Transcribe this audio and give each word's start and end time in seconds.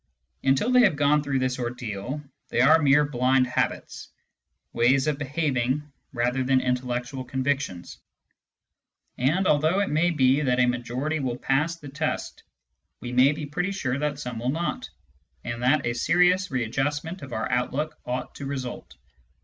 Until 0.43 0.71
they 0.71 0.79
have 0.81 0.95
gone 0.95 1.21
through 1.21 1.37
this 1.37 1.59
ordeal, 1.59 2.21
they 2.49 2.59
are 2.61 2.81
mere 2.81 3.05
blind 3.05 3.45
habits, 3.45 4.09
ways 4.73 5.05
of 5.05 5.19
behaving 5.19 5.83
rather 6.11 6.43
than 6.43 6.59
intellectual 6.59 7.23
convictions. 7.23 7.99
And 9.19 9.45
although 9.45 9.79
it 9.79 9.91
may 9.91 10.09
be 10.09 10.41
that 10.41 10.59
a 10.59 10.65
majority 10.65 11.19
will 11.19 11.37
pass 11.37 11.75
the 11.75 11.89
test, 11.89 12.41
we 12.99 13.11
may 13.11 13.31
be 13.31 13.45
pretty 13.45 13.73
sure 13.73 13.99
that 13.99 14.17
some 14.17 14.39
will 14.39 14.49
not, 14.49 14.89
and 15.43 15.61
that 15.61 15.85
a 15.85 15.93
serious 15.93 16.47
rea4justment 16.47 17.21
of 17.21 17.31
our 17.31 17.47
outlook 17.51 17.95
ought 18.03 18.33
to 18.33 18.47
result. 18.47 18.95